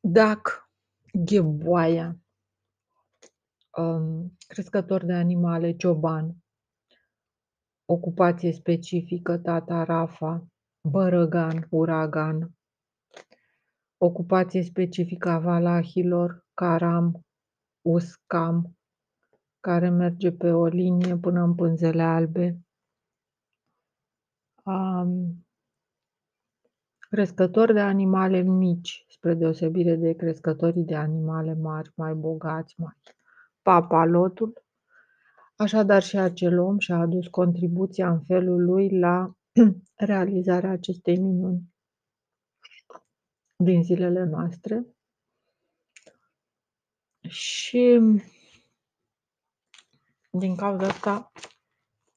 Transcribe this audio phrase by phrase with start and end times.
[0.00, 0.70] Dac
[1.12, 2.16] Gheboaia
[3.78, 6.36] um, crescător de animale, cioban,
[7.84, 10.46] ocupație specifică, tata Rafa,
[10.80, 12.52] bărăgan, uragan,
[13.96, 17.26] ocupație specifică a valahilor, caram,
[17.82, 18.76] uscam,
[19.60, 22.58] care merge pe o linie până în pânzele albe.
[24.64, 25.46] Um,
[26.98, 32.94] crescători de animale mici, spre deosebire de crescătorii de animale mari, mai bogați, mai
[33.62, 34.62] papalotul.
[35.56, 39.36] Așadar și acel om și-a adus contribuția în felul lui la
[40.10, 41.74] realizarea acestei minuni
[43.56, 44.86] din zilele noastre.
[47.28, 48.00] Și
[50.30, 51.32] din cauza asta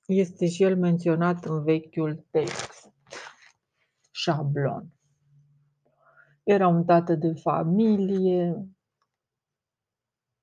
[0.06, 2.94] este și el menționat în vechiul text,
[4.12, 5.01] șablon.
[6.44, 8.68] Era un tată de familie,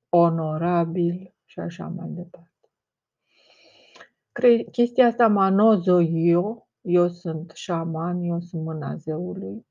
[0.08, 2.70] onorabil și așa mai departe.
[4.70, 9.66] Chestia asta manozo eu, eu sunt șaman, eu sunt mâna zeului,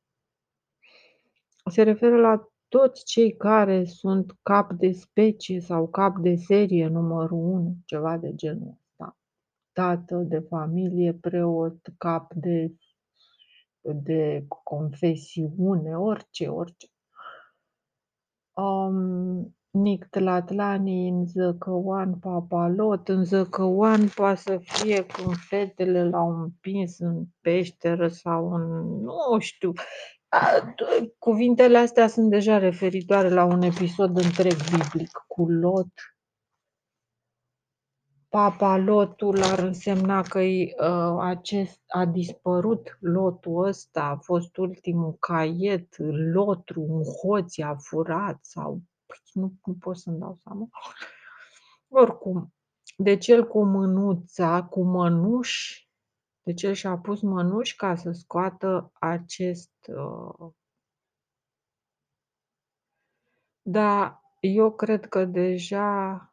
[1.69, 7.38] se referă la toți cei care sunt cap de specie sau cap de serie numărul
[7.38, 9.17] 1, ceva de genul ăsta.
[9.72, 12.73] Tată de familie, preot, cap de,
[13.81, 16.88] de confesiune, orice, orice.
[18.53, 23.08] Um, Nictlatlanii în Zăcăoan Papalot.
[23.08, 29.02] În Zăcăoan poate să fie când fetele l-au împins în peșteră sau în...
[29.02, 29.72] nu știu.
[31.17, 35.88] Cuvintele astea sunt deja referitoare la un episod întreg biblic cu Lot.
[38.30, 45.95] Papalotul ar însemna că uh, acest a dispărut lotul ăsta, a fost ultimul caiet,
[46.34, 50.69] lotru, un hoț a furat sau Păi nu, nu pot să-mi dau seama.
[51.88, 52.53] Oricum,
[52.97, 55.90] deci el cu mânuța, cu mănuși,
[56.41, 59.72] deci el și-a pus mănuși ca să scoată acest...
[59.88, 60.52] Uh...
[63.62, 66.31] Dar eu cred că deja...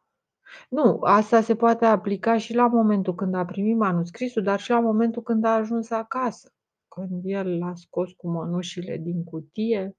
[0.68, 4.80] Nu, asta se poate aplica și la momentul când a primit manuscrisul, dar și la
[4.80, 6.52] momentul când a ajuns acasă.
[6.88, 9.96] Când el l-a scos cu mănușile din cutie,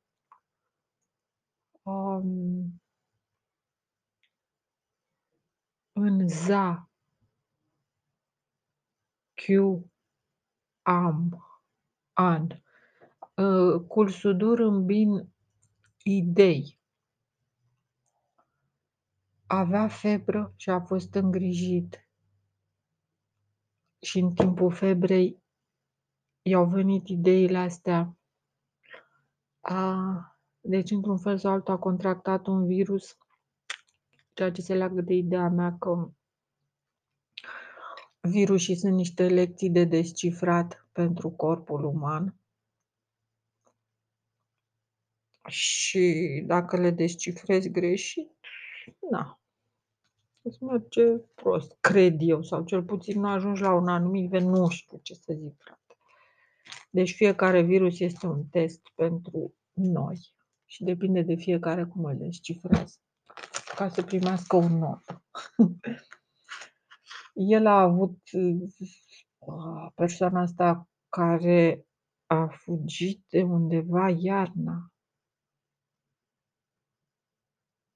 [1.84, 2.82] um,
[5.94, 6.90] în za,
[9.34, 9.46] q,
[10.82, 11.46] am,
[12.14, 12.48] an.
[13.36, 15.30] Uh, Cursudur îmbin
[16.04, 16.80] idei.
[19.48, 22.10] Avea febră și a fost îngrijit.
[24.00, 25.44] Și în timpul febrei
[26.42, 28.18] i-au venit ideile astea.
[29.60, 33.18] A, deci, într-un fel sau altul, a contractat un virus,
[34.34, 36.12] ceea ce se leagă de ideea mea că
[38.22, 42.40] virusii sunt niște lecții de descifrat pentru corpul uman.
[45.48, 48.35] Și dacă le descifrezi greșit,
[49.10, 49.40] na,
[50.42, 54.70] îți merge prost, cred eu, sau cel puțin nu ajungi la un anumit nivel, nu
[54.70, 55.98] știu ce să zic, frate.
[56.90, 60.34] Deci fiecare virus este un test pentru noi
[60.66, 63.00] și depinde de fiecare cum îl descifrează
[63.76, 65.04] ca să primească un not.
[67.34, 71.86] El a avut uh, persoana asta care
[72.26, 74.94] a fugit de undeva iarna.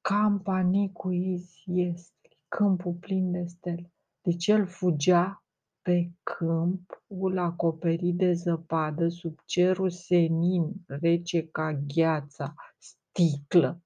[0.09, 3.93] Campanicuiz este câmpul plin de stele.
[4.21, 5.43] Deci el fugea
[5.81, 13.81] pe câmpul acoperit de zăpadă, sub cerul senin, rece ca gheața, sticlă.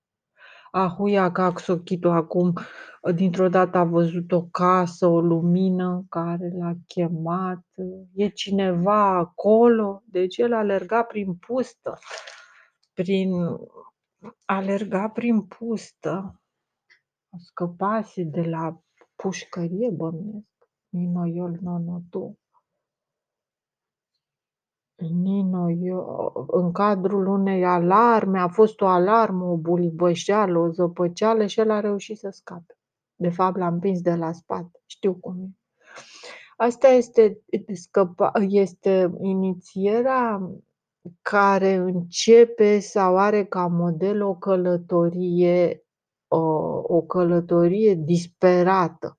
[0.72, 2.53] Ahuia Caxochito acum,
[3.16, 7.66] dintr-o dată a văzut o casă, o lumină care l-a chemat.
[8.16, 10.03] E cineva acolo?
[10.06, 12.00] Deci el alerga prin pustă,
[12.94, 13.31] prin
[14.45, 16.42] alerga prin pustă,
[17.38, 18.81] scăpase de la
[19.15, 20.47] pușcărie, bănuiesc,
[20.89, 22.38] Ninoiol Nonotu.
[24.95, 31.59] Nino, eu, în cadrul unei alarme, a fost o alarmă, o bulibășeală, o zăpăceală și
[31.59, 32.77] el a reușit să scape.
[33.15, 34.81] De fapt, l-a împins de la spate.
[34.86, 35.50] Știu cum e.
[36.57, 37.42] Asta este,
[37.74, 40.50] scăpa, este inițierea
[41.21, 45.83] care începe sau are ca model o călătorie,
[46.27, 46.38] o,
[46.83, 49.17] o călătorie disperată.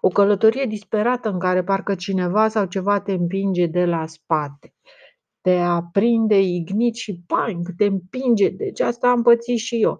[0.00, 4.74] O călătorie disperată în care parcă cineva sau ceva te împinge de la spate
[5.42, 8.48] te aprinde ignit și pang, te împinge.
[8.48, 9.98] Deci asta am pățit și eu.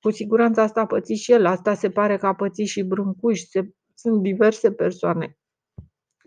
[0.00, 3.40] Cu siguranță asta a pățit și el, asta se pare că a pățit și Brâncuș.
[3.40, 5.38] Se, sunt diverse persoane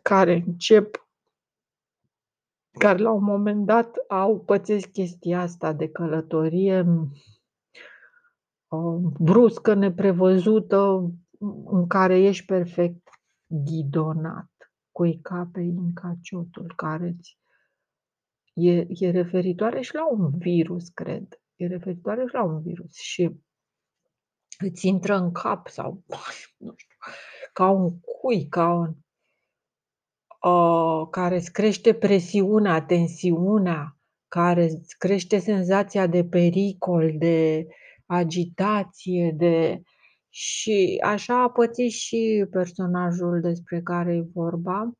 [0.02, 1.09] care încep
[2.80, 6.86] care la un moment dat au pățit chestia asta de călătorie
[8.68, 11.12] uh, bruscă, neprevăzută,
[11.66, 13.10] în care ești perfect
[13.48, 14.52] ghidonat,
[14.92, 17.16] cu cape în caciotul, care
[18.54, 21.42] e, e referitoare și la un virus, cred.
[21.56, 23.40] E referitoare și la un virus și
[24.60, 26.04] îți intră în cap sau,
[26.58, 26.96] nu știu,
[27.54, 28.94] ca un cui, ca un
[30.42, 33.98] uh, care îți crește presiunea, tensiunea,
[34.28, 37.68] care îți crește senzația de pericol, de
[38.06, 39.82] agitație, de
[40.30, 44.92] și așa a pățit și personajul despre care e vorba,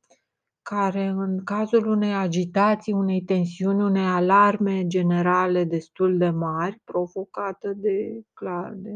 [0.62, 8.22] care în cazul unei agitații, unei tensiuni, unei alarme generale destul de mari, provocată de,
[8.32, 8.90] clar, de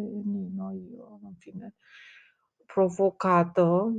[0.56, 0.80] noi,
[1.22, 1.74] în fine,
[2.66, 3.92] provocată, ă,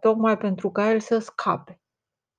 [0.00, 1.80] tocmai pentru ca el să scape.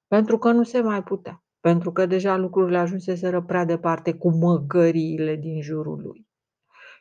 [0.08, 1.44] Pentru că nu se mai putea.
[1.60, 6.28] Pentru că deja lucrurile ajunseseră prea departe cu măgăriile din jurul lui.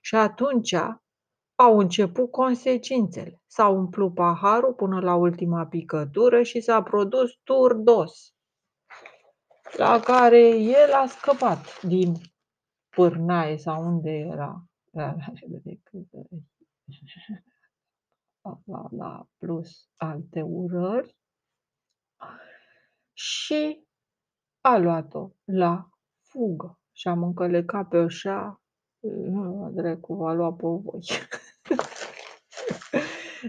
[0.01, 0.75] Și atunci
[1.55, 3.43] au început consecințele.
[3.47, 8.35] S-a umplut paharul până la ultima picătură și s-a produs turdos,
[9.77, 12.15] la care el a scăpat din
[12.89, 14.65] pârnaie sau unde era.
[18.65, 21.17] La, la plus alte urări
[23.13, 23.87] și
[24.61, 25.89] a luat-o la
[26.21, 28.63] fugă și am încălecat pe oșa
[29.73, 31.01] Dracu va lua pe voi.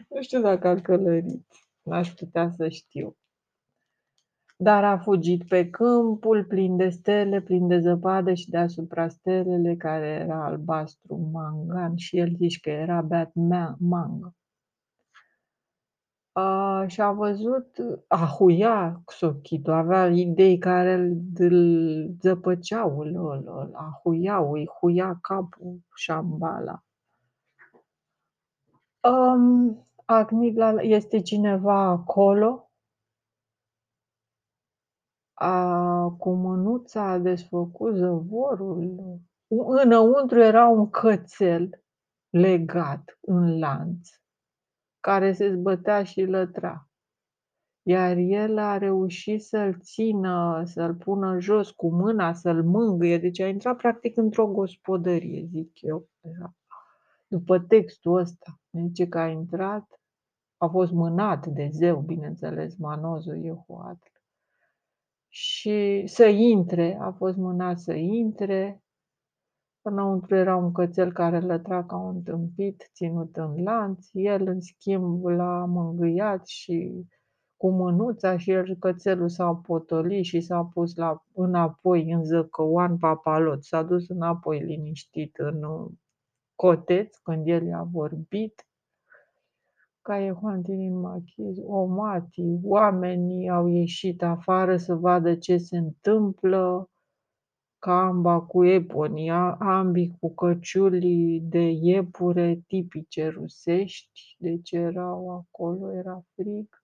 [0.10, 1.48] nu știu dacă a călărit.
[1.81, 3.18] N-aș putea să știu.
[4.57, 10.07] Dar a fugit pe câmpul plin de stele, plin de zăpadă și deasupra stelele care
[10.07, 14.36] era albastru mangan și el zice că era Batman mangă.
[16.33, 17.77] A, și a văzut,
[18.07, 20.94] a huia Xochitu, avea idei care
[21.38, 26.83] îl zăpăceau, îl, îl, îl ahuiau, îi huia capul șambala.
[29.01, 32.71] Um, Agnila, este cineva acolo?
[35.33, 39.19] A, cu mânuța a desfăcut zăvorul.
[39.68, 41.83] Înăuntru era un cățel
[42.30, 44.09] legat în lanț
[45.03, 46.88] care se zbătea și lătra.
[47.81, 53.17] Iar el a reușit să-l țină, să-l pună jos cu mâna, să-l mângâie.
[53.17, 56.07] Deci a intrat practic într-o gospodărie, zic eu.
[57.27, 60.01] După textul ăsta, zice că a intrat,
[60.57, 64.07] a fost mânat de zeu, bineînțeles, Manozul Iehoatl.
[65.27, 68.82] Și să intre, a fost mânat să intre,
[69.85, 74.07] Înăuntru era un cățel care lătra ca un tâmpit, ținut în lanț.
[74.12, 77.06] El, în schimb, l-a mângâiat și
[77.57, 83.63] cu mânuța și el, cățelul s-a potolit și s-a pus la, înapoi în zăcăoan papalot.
[83.63, 85.65] S-a dus înapoi liniștit în
[86.56, 88.68] coteț când el i-a vorbit.
[90.01, 96.89] Ca e din Machiz, o mati, oamenii au ieșit afară să vadă ce se întâmplă
[97.83, 106.83] Camba cu eponi, ambii cu căciuli de iepure tipice rusești, deci erau acolo, era frig.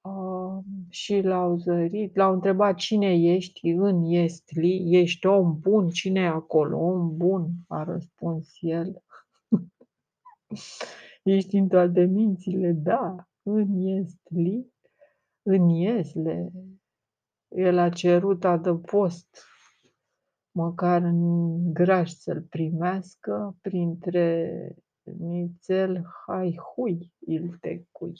[0.00, 0.58] Uh,
[0.88, 6.78] și l-au zărit, l-au întrebat cine ești în Estli, ești om bun, cine e acolo?
[6.78, 9.02] Om bun, a răspuns el.
[11.22, 12.72] ești în toate mințile?
[12.72, 14.66] Da, în Estli,
[15.42, 16.52] în Iesle.
[17.48, 19.54] El a cerut adăpost
[20.56, 24.50] măcar în graș să-l primească printre
[25.18, 28.12] nițel haihui iltecui.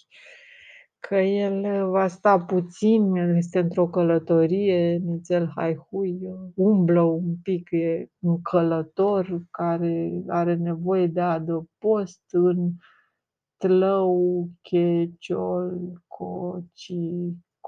[0.99, 6.21] Că el va sta puțin, este într-o călătorie, nițel haihui,
[6.55, 12.71] umblă un pic, e un călător care are nevoie de adăpost în
[13.57, 16.93] tlău, checiol, coci,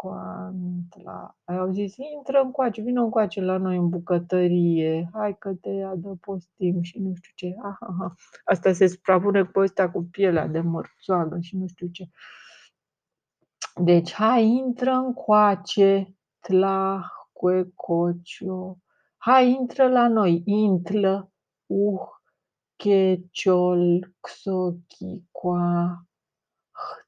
[0.01, 1.37] Coantla.
[1.45, 6.99] Au zis, intră încoace, vină încoace la noi în bucătărie, hai că te adăpostim și
[6.99, 7.57] nu știu ce.
[7.63, 8.15] Aha, aha.
[8.45, 12.09] Asta se suprapune cu ăsta cu pielea de mărțoagă și nu știu ce.
[13.75, 18.79] Deci, hai, intră încoace, tla, cuecocio.
[19.17, 21.33] Hai, intră la noi, intră,
[21.67, 22.09] uh,
[22.77, 26.07] checiol, xochi, coa,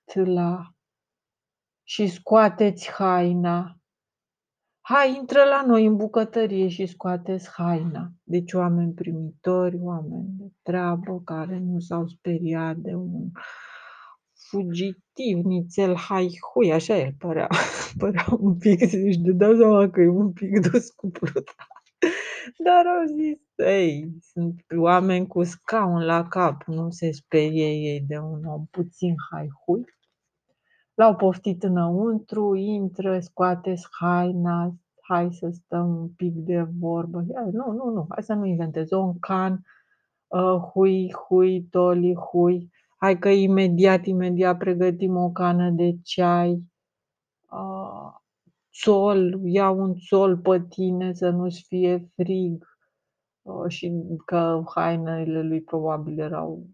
[0.04, 0.75] tla,
[1.92, 3.78] și scoateți haina.
[4.80, 8.12] Hai, intră la noi în bucătărie și scoateți haina.
[8.23, 13.30] Deci oameni primitori, oameni de treabă, care nu s-au speriat de un
[14.49, 17.49] fugitiv, nițel hai-hui, așa el părea,
[17.99, 21.66] părea un pic, își dădeau seama că e un pic dus cu pruta.
[22.64, 28.18] Dar au zis, ei, sunt oameni cu scaun la cap, nu se sperie ei de
[28.18, 29.99] un om puțin hai-hui.
[31.00, 37.25] L-au poftit înăuntru, intră, scoateți haina, hai să stăm un pic de vorbă.
[37.30, 38.90] Ia, nu, nu, nu, hai să nu inventez.
[38.90, 39.64] Un can,
[40.26, 42.71] uh, hui, hui, toli, hui.
[42.97, 46.62] Hai că imediat, imediat pregătim o cană de ceai.
[47.50, 48.12] Uh,
[48.83, 52.78] țol, ia un țol pe tine să nu-ți fie frig.
[53.42, 53.92] Uh, și
[54.25, 56.66] că hainele lui probabil erau,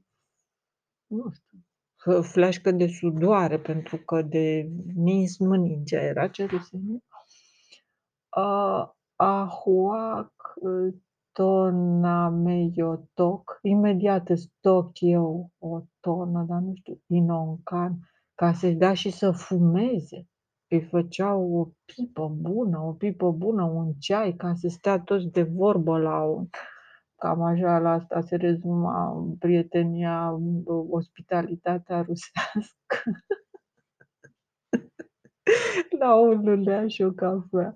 [1.07, 1.66] nu știu,
[2.13, 7.03] fleașcă de sudoare, pentru că de nins mâningea era cerusenie.
[8.37, 10.33] Uh, ahuac
[11.33, 17.99] tona meio toc, imediat îți toc eu o tonă, dar nu știu, inoncan,
[18.35, 20.29] ca să-i dea și să fumeze.
[20.69, 25.43] Îi făceau o pipă bună, o pipă bună, un ceai, ca să stea toți de
[25.43, 26.49] vorbă la un...
[27.17, 30.39] Cam așa la asta se rezuma prietenia,
[30.91, 32.97] ospitalitatea rusească.
[35.99, 37.75] la un lulea și o cafea.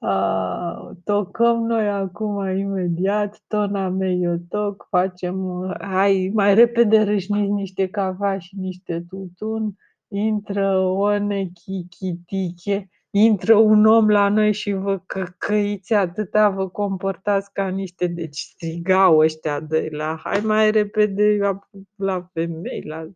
[0.00, 7.88] A, tocăm noi acum imediat, tona mea eu toc, facem, hai mai repede râșniți niște
[7.88, 9.74] cafea și niște tutun,
[10.08, 17.68] intră o nechichitiche, intră un om la noi și vă căcăiți atâta, vă comportați ca
[17.68, 21.58] niște, deci strigau ăștia de la, hai mai repede la,
[21.94, 23.08] la femei, la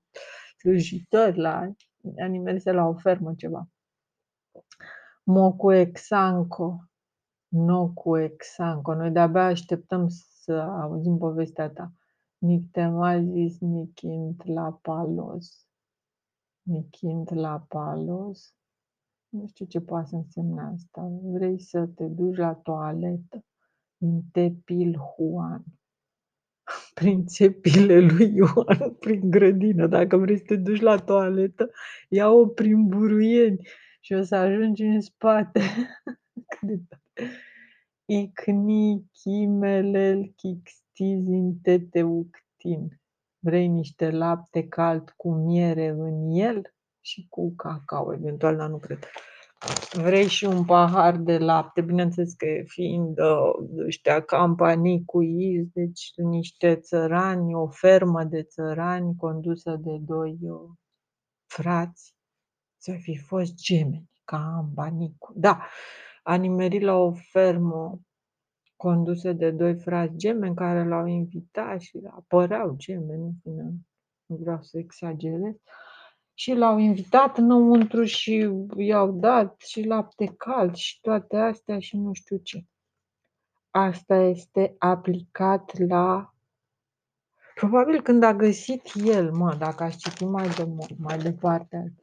[0.59, 1.73] slujitori, la,
[2.23, 3.69] animeze la o fermă ceva.
[5.25, 6.93] Mocuexanco,
[7.53, 8.95] Nocuexanco.
[8.95, 11.93] Noi de-abia așteptăm să auzim povestea ta.
[12.39, 15.67] Nictemazis nichint la palos.
[16.63, 18.55] Nichint la palos.
[19.33, 21.11] Nu știu ce poate să însemne asta.
[21.23, 23.45] Vrei să te duci la toaletă
[23.99, 25.65] în Tepil Juan.
[26.95, 29.87] Prin țepile lui Ioan, prin grădină.
[29.87, 31.71] Dacă vrei să te duci la toaletă,
[32.09, 33.69] ia-o prin buruieni
[34.01, 35.61] și o să ajungi în spate.
[38.05, 43.01] Icni chimelel chixtizin teteuctin.
[43.39, 48.99] Vrei niște lapte cald cu miere în el și cu cacao, eventual, dar nu cred.
[49.93, 53.19] Vrei și un pahar de lapte, bineînțeles că fiind
[53.87, 60.39] ăștia campanii cu iz, deci niște țărani, o fermă de țărani condusă de doi
[61.47, 62.15] frați,
[62.77, 65.33] să fi fost gemeni, ca Ambanicu.
[65.37, 65.61] Da,
[66.23, 68.01] a nimerit la o fermă
[68.77, 73.73] condusă de doi frați gemeni care l-au invitat și apăreau gemeni, în fine,
[74.27, 75.55] nu vreau să exagerez,
[76.35, 82.13] și l-au invitat înăuntru și i-au dat și lapte cald și toate astea și nu
[82.13, 82.65] știu ce.
[83.71, 86.33] Asta este aplicat la
[87.55, 90.67] Probabil când a găsit el, mă, dacă aș citi mai, de,
[90.99, 91.95] mai departe,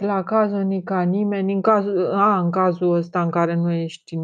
[0.00, 4.16] la cazul Nica nimeni, în cazul, a, în cazul ăsta în care nu ești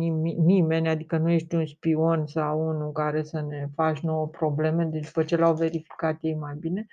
[0.44, 5.04] nimeni, adică nu ești un spion sau unul care să ne faci nouă probleme, deci
[5.04, 6.86] după ce l-au verificat ei mai bine,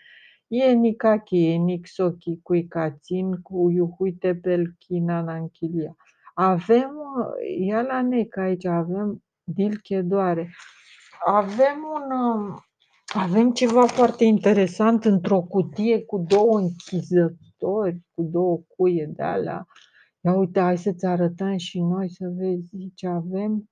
[0.47, 5.95] e Nicachi, e Nixochi, Cuicațin, cu Iuhuite Pelchina Nanchilia.
[6.33, 6.91] Avem,
[7.59, 10.53] ia la nec aici, avem dilchedoare.
[11.25, 12.11] Avem un,
[13.13, 16.59] avem ceva foarte interesant într-o cutie cu două
[17.61, 19.67] închizători, cu două cuie de alea.
[20.21, 23.69] Ia uite, hai să-ți arătăm și noi să vezi ce avem.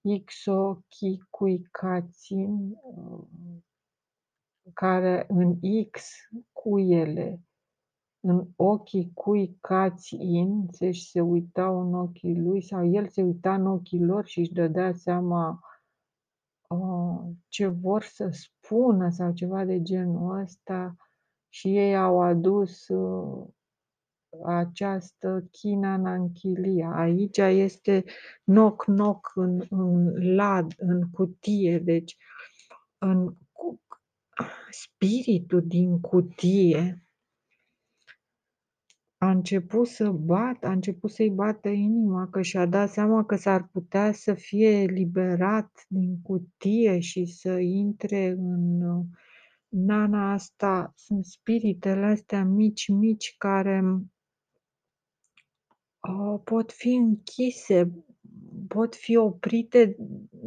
[0.00, 2.78] Ixochicuicațin,
[4.72, 5.58] care în
[5.90, 6.10] X
[6.52, 7.40] cuiele,
[8.20, 13.54] în ochii cui cați in, deci se uitau în ochii lui sau el se uita
[13.54, 15.60] în ochii lor și își dădea seama
[17.48, 20.96] ce vor să spună sau ceva de genul ăsta
[21.54, 23.46] și ei au adus uh,
[24.44, 26.90] această china în anchilia.
[26.94, 28.04] Aici este
[28.44, 32.16] knock-knock în, în lad, în cutie, deci
[32.98, 33.34] în
[34.70, 37.06] spiritul din cutie
[39.18, 43.68] a început să bată, a început să-i bată inima, că și-a dat seama că s-ar
[43.72, 48.82] putea să fie eliberat din cutie și să intre în,
[49.74, 53.82] Nana asta, sunt spiritele astea mici, mici care
[56.08, 58.04] uh, pot fi închise,
[58.68, 59.96] pot fi oprite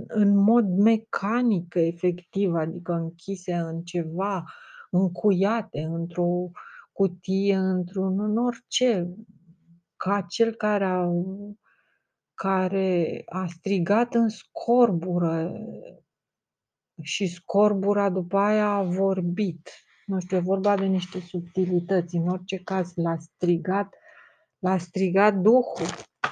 [0.07, 4.43] în mod mecanic, efectiv, adică închise în ceva,
[4.89, 6.49] încuiate într-o
[6.91, 9.15] cutie, într-un în orice,
[9.95, 11.09] ca cel care a
[12.33, 15.51] care a strigat în scorbură
[17.01, 19.69] și scorbura după aia a vorbit.
[20.05, 22.15] Nu știu, e vorba de niște subtilități.
[22.15, 23.95] În orice caz l-a strigat,
[24.59, 25.87] l-a strigat Duhul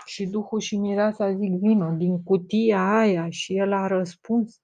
[0.05, 4.61] și Duhul și Mireasa zic vino din cutia aia și el a răspuns.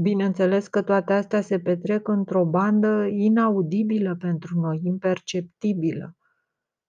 [0.00, 6.16] Bineînțeles că toate astea se petrec într-o bandă inaudibilă pentru noi, imperceptibilă.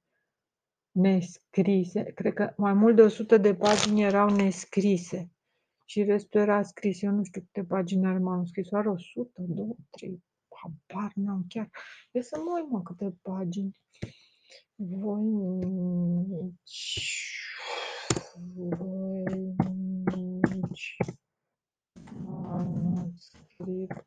[0.91, 2.03] nescrise.
[2.03, 5.31] Cred că mai mult de 100 de pagini erau nescrise
[5.85, 7.03] și restul era scris.
[7.03, 10.25] Eu nu știu câte pagini are manuscrisul, are 100, 2, 3,
[10.63, 11.71] habar n-am chiar.
[12.13, 13.81] Eu să mă uit, mă, câte pagini.
[14.75, 16.57] Voinici,
[18.55, 19.77] voinici,
[22.25, 24.07] manuscrit.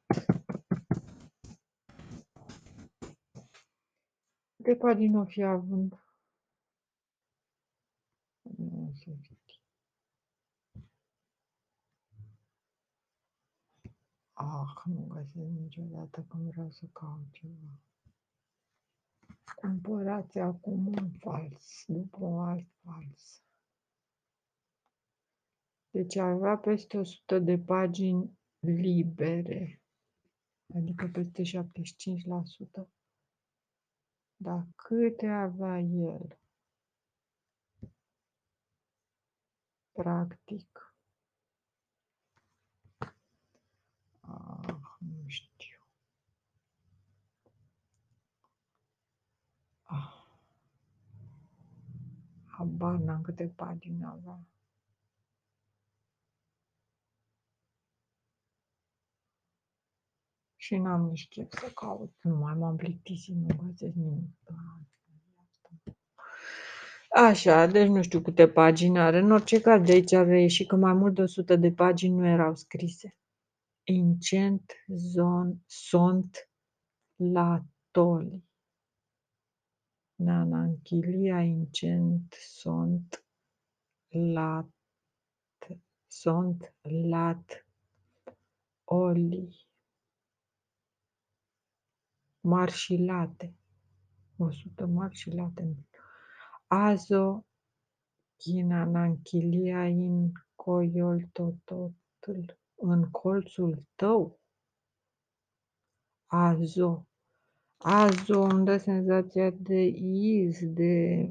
[4.55, 6.03] Câte pagini o fi având?
[8.41, 9.19] Nu știu.
[14.69, 17.79] Ah, nu găsesc niciodată când vreau să caut ceva.
[19.55, 23.43] Cumpărați acum un fals, după un alt fals.
[25.89, 29.81] Deci avea peste 100 de pagini libere,
[30.75, 32.87] adică peste 75%.
[34.35, 36.39] Dar câte avea el?
[39.91, 40.93] Practic.
[44.29, 45.77] Ah, nu știu.
[49.83, 50.13] Ah.
[52.45, 54.39] Habar n-am câte pagini avea.
[60.55, 62.15] Și n-am nici chef să caut.
[62.21, 64.37] Nu mai m-am plictisit, nu găsesc nimic.
[67.09, 69.19] Așa, deci nu știu câte pagini are.
[69.19, 72.27] În orice caz, de aici avea ieșit că mai mult de 100 de pagini nu
[72.27, 73.17] erau scrise.
[73.89, 76.49] Incent zon, sunt
[77.15, 78.43] la toli.
[80.15, 83.25] Nana Închilia incent sunt
[84.07, 84.69] lat.
[86.07, 87.67] Sunt lat
[88.83, 89.67] oli.
[92.39, 93.53] Mari și late.
[94.37, 95.75] 100 mari și late.
[96.67, 97.45] Azo
[98.35, 104.39] Chinananchilia in coiol tototul în colțul tău.
[106.25, 107.07] Azo.
[107.77, 111.25] Azo îmi dă senzația de iz, de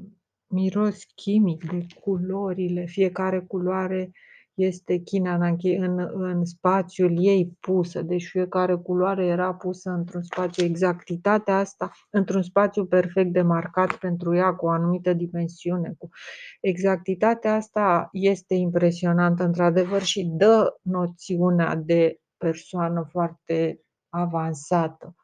[0.46, 2.84] miros chimic, de culorile.
[2.84, 4.12] Fiecare culoare
[4.58, 10.64] este China în, în spațiul ei pusă, deci fiecare culoare era pusă într-un spațiu.
[10.64, 15.94] Exactitatea asta, într-un spațiu perfect demarcat pentru ea, cu o anumită dimensiune.
[15.98, 16.08] Cu...
[16.60, 25.14] Exactitatea asta este impresionantă, într-adevăr, și dă noțiunea de persoană foarte avansată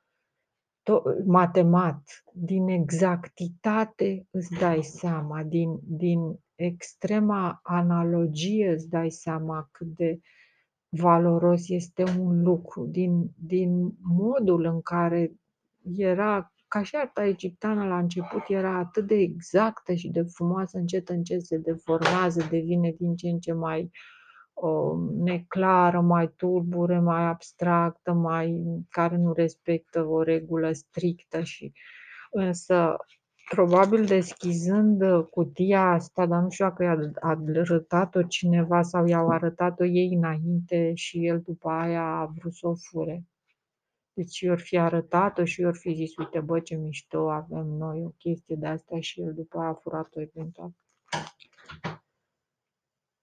[1.27, 10.21] matemat, din exactitate îți dai seama, din, din extrema analogie îți dai seama cât de
[10.89, 15.33] valoros este un lucru, din, din modul în care
[15.97, 21.09] era, ca și arta egipteană la început, era atât de exactă și de frumoasă, încet,
[21.09, 23.91] încet se deformează, devine din ce în ce mai
[24.53, 31.73] uh, neclară, mai tulbure, mai abstractă, mai care nu respectă o regulă strictă și
[32.31, 32.97] însă
[33.49, 40.15] probabil deschizând cutia asta, dar nu știu dacă i-a arătat-o cineva sau i-au arătat-o ei
[40.15, 43.25] înainte și el după aia a vrut să o fure.
[44.13, 48.09] Deci i-or fi arătat-o și i-or fi zis, uite bă ce mișto avem noi o
[48.09, 50.71] chestie de asta și el după aia a furat-o eventual.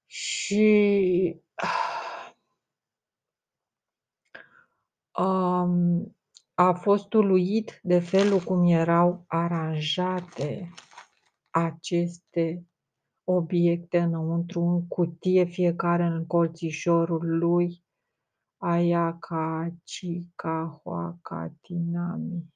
[0.06, 1.42] Și
[5.24, 6.16] um,
[6.62, 10.74] a fost uluit de felul cum erau aranjate
[11.50, 12.66] aceste
[13.24, 17.84] obiecte înăuntru, în cutie, fiecare în colțișorul lui,
[18.58, 22.54] aia ca cica, hoaca, tinami,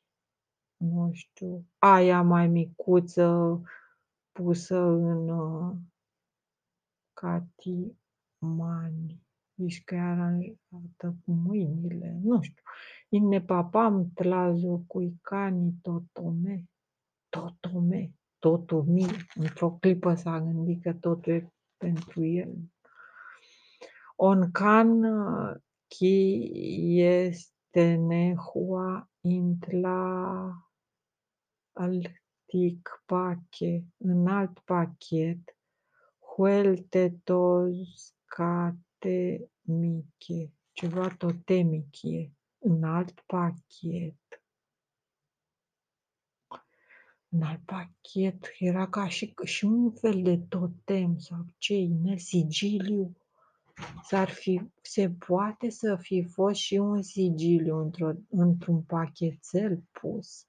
[0.78, 3.62] nu știu, aia mai micuță
[4.32, 5.76] pusă în uh,
[7.14, 7.96] catimani,
[9.54, 12.64] deci că e aranjată cu mâinile, nu știu.
[13.16, 16.56] In ne papam tlazo cuicani totome,
[17.30, 18.02] totome,
[18.40, 19.06] totumi.
[19.36, 22.54] Într-o clipă s-a gândit că totul e pentru el.
[24.16, 25.02] Oncan
[25.88, 26.50] chi
[27.00, 30.52] este nehua intla
[31.74, 35.58] altic pache, în alt pachet,
[39.62, 41.90] miche, ceva totemic
[42.66, 44.44] în alt pachet.
[47.30, 53.16] În alt pachet era ca și, și un fel de totem sau ce, în sigiliu.
[54.04, 60.48] S-ar fi, se poate să fi fost și un sigiliu într-o, într-un pachetel pus.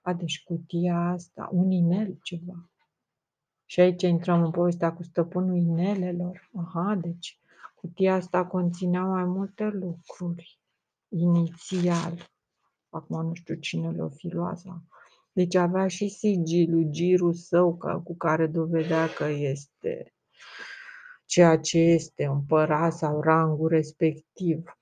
[0.00, 2.70] A, deci cutia asta, un inel ceva.
[3.64, 6.50] Și aici intrăm în povestea cu stăpânul inelelor.
[6.54, 7.40] Aha, deci
[7.74, 10.61] cutia asta conținea mai multe lucruri
[11.12, 12.30] inițial.
[12.88, 14.82] Acum nu știu cine le-o fi luat sau...
[15.34, 20.14] Deci avea și sigiliul, girul său ca, cu care dovedea că este
[21.26, 24.78] ceea ce este împărat sau rangul respectiv.